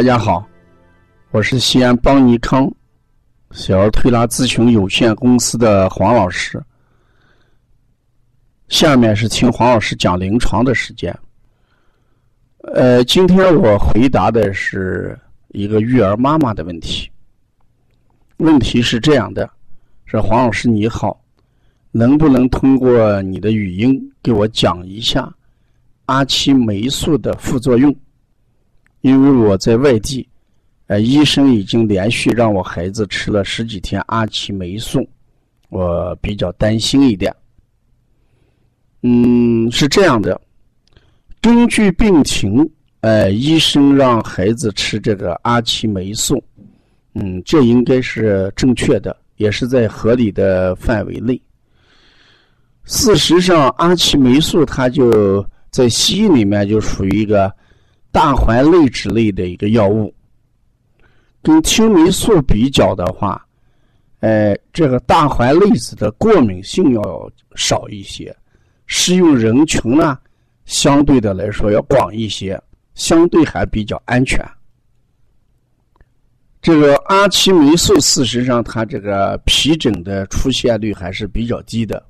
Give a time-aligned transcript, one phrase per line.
[0.00, 0.48] 大家好，
[1.30, 2.66] 我是西安邦尼康
[3.50, 6.58] 小儿推拿咨询有限公司的黄老师。
[8.68, 11.14] 下面是听黄老师讲临床的时间。
[12.60, 15.14] 呃，今天我回答的是
[15.48, 17.10] 一个育儿妈妈的问题。
[18.38, 19.50] 问题是这样的：
[20.06, 21.22] 说黄老师你好，
[21.90, 25.30] 能不能通过你的语音给我讲一下
[26.06, 27.94] 阿奇霉素的副作用？
[29.02, 30.28] 因为我在外地，
[30.86, 35.08] 呃，医生已经连续让我孩子吃了十几天阿奇霉素，
[35.70, 37.34] 我比较担心一点。
[39.02, 40.38] 嗯，是这样的，
[41.40, 42.68] 根据病情，
[43.00, 46.42] 呃，医生让孩子吃这个阿奇霉素，
[47.14, 51.40] 嗯，这应该是正确的，也是在合理的范围内。
[52.84, 57.50] 事实上，阿奇霉素它就在西医里面就属于一个。
[58.12, 60.12] 大环内酯类的一个药物，
[61.42, 63.46] 跟青霉素比较的话，
[64.18, 68.36] 呃，这个大环内酯的过敏性要少一些，
[68.86, 70.18] 适用人群呢，
[70.64, 72.60] 相对的来说要广一些，
[72.94, 74.44] 相对还比较安全。
[76.60, 82.04] 这个阿奇霉素，事实上它这个皮疹的出现率还是比较低的。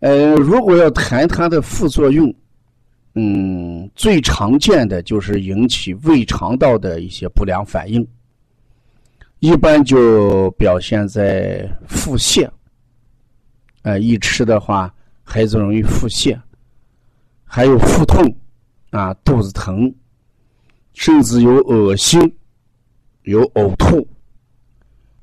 [0.00, 2.34] 呃，如果要谈它的副作用。
[3.18, 8.06] 嗯，最常见的就是引起胃肠道的一些不良反应，
[9.38, 12.46] 一般就表现在腹泻。
[13.80, 14.94] 呃，一吃的话，
[15.24, 16.38] 孩子容易腹泻，
[17.42, 18.36] 还有腹痛，
[18.90, 19.90] 啊，肚子疼，
[20.92, 22.20] 甚至有恶心，
[23.22, 24.06] 有呕吐。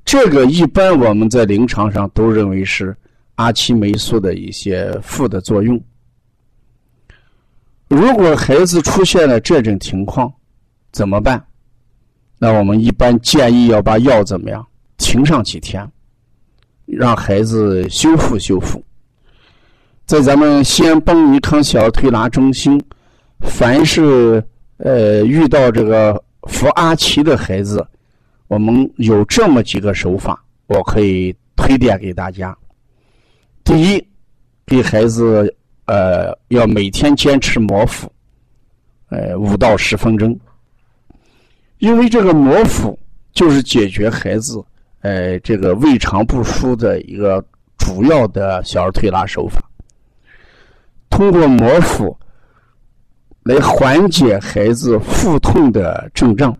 [0.04, 2.96] 这个一般我们在临床上都认为是
[3.36, 5.80] 阿奇霉素的一些副的作用。
[7.88, 10.32] 如果孩子出现了这种情况，
[10.90, 11.44] 怎么办？
[12.38, 15.86] 那我们一般建议要把药怎么样停上几天，
[16.86, 18.82] 让孩子修复修复。
[20.06, 22.82] 在咱们西安邦尼康小儿推拿中心，
[23.40, 24.42] 凡是
[24.78, 27.86] 呃遇到这个服阿奇的孩子，
[28.48, 32.56] 我们有这么几个手法，我可以推荐给大家。
[33.62, 34.06] 第一，
[34.66, 35.54] 给孩子。
[35.86, 38.10] 呃，要每天坚持摩腹，
[39.10, 40.38] 呃，五到十分钟。
[41.78, 42.98] 因为这个摩腹
[43.32, 44.64] 就是解决孩子，
[45.00, 47.44] 呃，这个胃肠不舒的一个
[47.76, 49.60] 主要的小儿推拿手法。
[51.10, 52.16] 通过摩腹
[53.42, 56.56] 来缓解孩子腹痛的症状，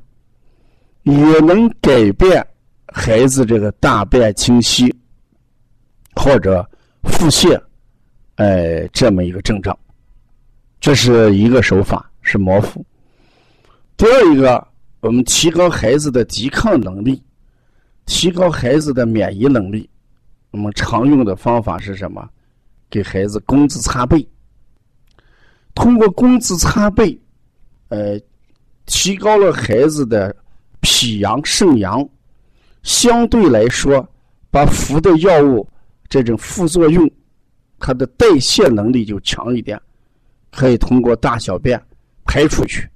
[1.05, 2.47] 也能改变
[2.89, 4.95] 孩子这个大便清晰
[6.15, 6.69] 或者
[7.05, 7.59] 腹泻。
[8.37, 9.79] 呃，这么一个症状，
[10.81, 12.85] 这是一个手法，是摩腹。
[13.97, 14.67] 第二一个，
[15.01, 17.23] 我们提高孩子的抵抗能力，
[18.07, 19.89] 提高孩子的免疫能力。
[20.51, 22.29] 我们常用的方法是什么？
[22.91, 24.27] 给孩子工资擦背。
[25.75, 27.17] 通过工资擦背，
[27.89, 28.21] 呃，
[28.87, 30.35] 提高了孩子的
[30.81, 32.09] 脾阳肾阳，
[32.83, 34.09] 相对来说，
[34.51, 35.69] 把服的药物
[36.09, 37.09] 这种副作用。
[37.79, 39.81] 它的代谢能力就强一点，
[40.51, 41.81] 可以通过大小便
[42.25, 42.89] 排出去、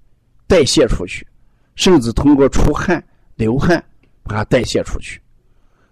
[0.47, 1.27] 代谢出去，
[1.75, 3.03] 甚至通过出汗、
[3.37, 3.83] 流汗
[4.23, 5.21] 把它代谢出去。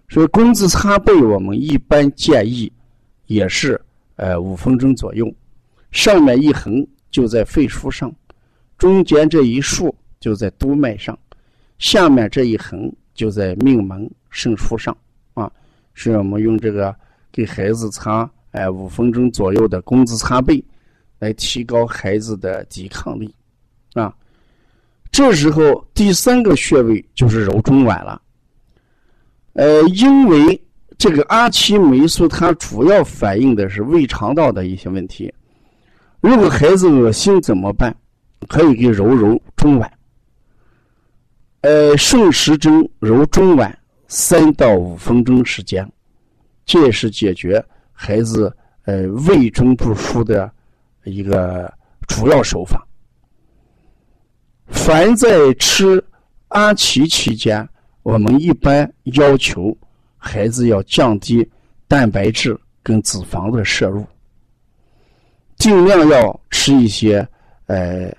[0.08, 2.72] 所以，工字擦背我们一般建议
[3.26, 3.78] 也是
[4.14, 5.30] 呃五分钟左右，
[5.90, 8.14] 上面一横就在肺腧上，
[8.78, 11.18] 中间这一竖就在督脉上，
[11.78, 14.96] 下面这一横就在命门肾腧上
[15.34, 15.50] 啊。
[15.94, 16.94] 所以我们用这个
[17.32, 18.30] 给孩子擦。
[18.56, 20.64] 哎，五分钟左右的工资擦背，
[21.18, 23.32] 来提高孩子的抵抗力，
[23.92, 24.10] 啊，
[25.12, 28.20] 这时候第三个穴位就是揉中脘了。
[29.52, 30.58] 呃，因为
[30.96, 35.30] 这个阿奇霉素它主要反映的是胃肠道的一些问题，
[36.20, 37.94] 如果孩子恶心怎么办？
[38.48, 39.90] 可以给揉揉中脘，
[41.60, 43.70] 呃，顺时针揉中脘
[44.08, 45.86] 三到五分钟时间，
[46.64, 47.62] 这也是解决。
[47.96, 48.54] 孩子，
[48.84, 50.48] 呃，胃中不舒的
[51.04, 51.72] 一个
[52.06, 52.86] 主要手法。
[54.66, 56.02] 凡在吃
[56.48, 57.66] 阿奇期间，
[58.02, 59.76] 我们一般要求
[60.18, 61.48] 孩子要降低
[61.88, 64.04] 蛋白质跟脂肪的摄入，
[65.56, 67.26] 尽量要吃一些
[67.66, 68.12] 呃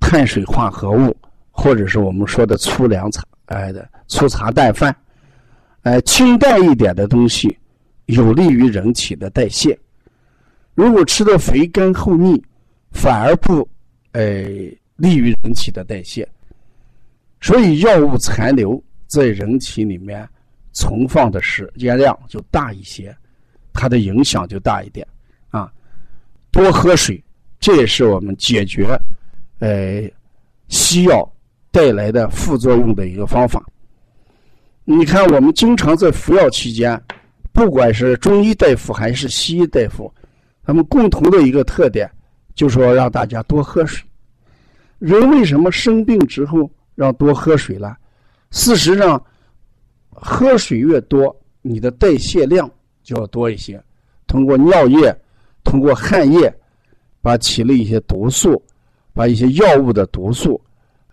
[0.00, 1.16] 碳水化合物，
[1.50, 4.96] 或者是我们说的粗粮茶，哎的粗茶淡饭，
[5.82, 7.56] 哎清淡一点的东西。
[8.06, 9.78] 有利于人体的代谢。
[10.74, 12.42] 如果吃的肥甘厚腻，
[12.90, 13.68] 反而不，
[14.12, 14.42] 呃，
[14.96, 16.26] 利于人体的代谢。
[17.40, 20.28] 所以药物残留在人体里面
[20.72, 23.14] 存放的时间量就大一些，
[23.72, 25.06] 它的影响就大一点
[25.50, 25.70] 啊。
[26.50, 27.22] 多喝水，
[27.58, 28.86] 这也是我们解决
[29.58, 30.02] 呃
[30.68, 31.30] 西药
[31.70, 33.62] 带来的副作用的一个方法。
[34.84, 37.00] 你看，我们经常在服药期间，
[37.52, 40.12] 不管是中医大夫还是西医大夫，
[40.64, 42.10] 他们共同的一个特点，
[42.54, 44.04] 就说让大家多喝水。
[44.98, 47.96] 人为什么生病之后让多喝水了？
[48.50, 49.22] 事实上，
[50.10, 52.70] 喝水越多，你的代谢量
[53.02, 53.82] 就要多一些。
[54.26, 55.14] 通过尿液，
[55.64, 56.54] 通过汗液，
[57.20, 58.62] 把体内一些毒素，
[59.12, 60.60] 把一些药物的毒素，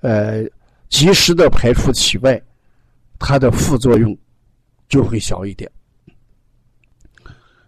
[0.02, 0.44] 呃，
[0.88, 2.42] 及时的排出体外。
[3.18, 4.18] 它的副作用
[4.88, 5.70] 就会小一点，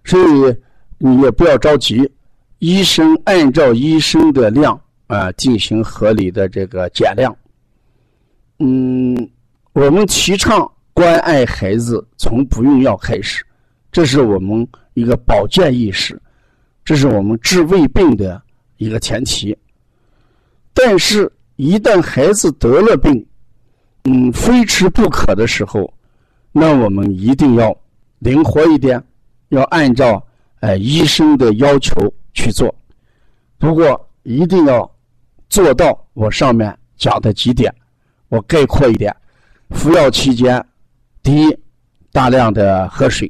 [0.03, 0.56] 所以
[0.98, 2.09] 你也不要着急。
[2.59, 7.36] 医生按照医生的量啊进行合理的这个减量。
[8.59, 9.30] 嗯，
[9.74, 13.44] 我们提倡关爱孩子从不用药开始，
[13.92, 16.21] 这是我们一个保健意识，
[16.86, 18.39] 这是我们治胃病的
[18.77, 19.57] 一个前提。
[20.74, 23.25] 但是，一旦孩子得了病，
[24.03, 25.92] 嗯，非吃不可的时候，
[26.51, 27.75] 那我们一定要
[28.19, 29.03] 灵活一点，
[29.51, 30.21] 要按照
[30.59, 32.74] 呃医生的要求去做。
[33.57, 34.92] 不过一定要
[35.48, 37.74] 做到我上面讲的几点。
[38.30, 39.15] 我概括一点：
[39.71, 40.65] 服药期间，
[41.21, 41.57] 第一，
[42.12, 43.30] 大量的喝水，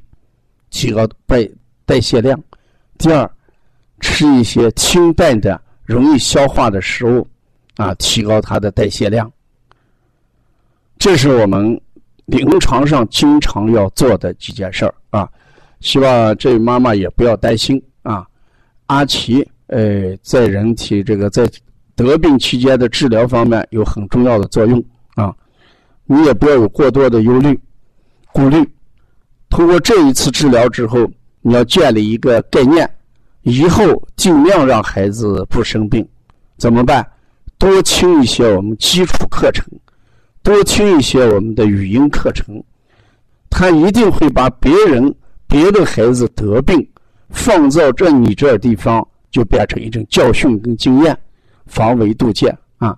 [0.70, 1.50] 提高代
[1.86, 2.38] 代谢量；
[3.00, 3.30] 第二，
[4.00, 7.28] 吃一些清淡的、容易消化的食物，
[7.78, 9.30] 啊，提高它的代谢量。
[11.00, 11.82] 这是我们
[12.26, 15.28] 临床上经常要做的几件事儿啊，
[15.82, 18.26] 希望这位妈妈也不要担心啊。
[18.86, 21.50] 阿奇，呃，在人体这个在
[21.96, 24.82] 得病期间的治疗方面有很重要的作用
[25.16, 25.34] 啊，
[26.06, 27.60] 你也不要有过多的忧虑、
[28.32, 28.58] 顾虑。
[29.50, 31.10] 通过这一次治疗之后，
[31.42, 32.90] 你要建立一个概念，
[33.42, 33.84] 以后
[34.16, 36.08] 尽量让孩子不生病，
[36.58, 37.06] 怎么办？
[37.58, 39.66] 多听一些我们基础课程。
[40.44, 42.64] 多听一些我们的语音课程，
[43.48, 45.14] 他一定会把别人、
[45.52, 46.90] 别的孩子得病
[47.30, 51.16] 放到这你这地方，就变成一种教训跟经验，
[51.66, 52.98] 防微杜渐啊！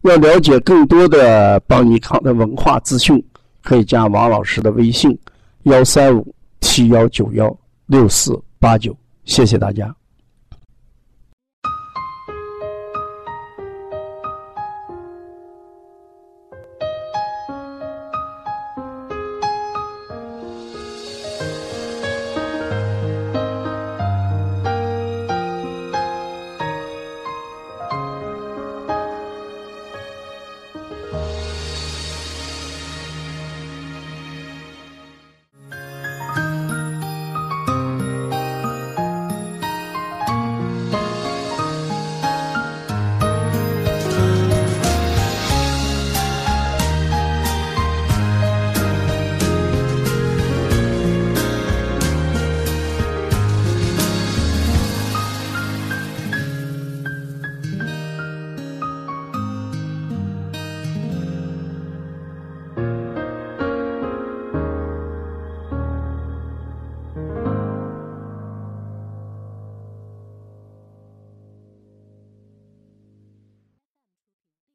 [0.00, 3.22] 要了解更多的邦尼康的文化资讯，
[3.62, 5.16] 可以加王老师的微信：
[5.64, 7.54] 幺三五七幺九幺
[7.84, 8.96] 六四八九。
[9.26, 9.94] 谢谢大家。